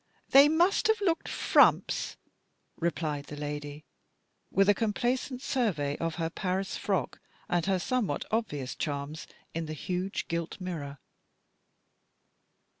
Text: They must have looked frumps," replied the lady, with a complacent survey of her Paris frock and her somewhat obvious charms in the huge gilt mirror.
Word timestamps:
They 0.29 0.49
must 0.49 0.87
have 0.87 0.99
looked 0.99 1.27
frumps," 1.29 2.17
replied 2.75 3.25
the 3.25 3.35
lady, 3.35 3.85
with 4.49 4.67
a 4.67 4.73
complacent 4.73 5.43
survey 5.43 5.95
of 5.97 6.15
her 6.15 6.31
Paris 6.31 6.75
frock 6.75 7.19
and 7.47 7.67
her 7.67 7.77
somewhat 7.77 8.25
obvious 8.31 8.73
charms 8.75 9.27
in 9.53 9.67
the 9.67 9.73
huge 9.73 10.27
gilt 10.27 10.59
mirror. 10.59 10.97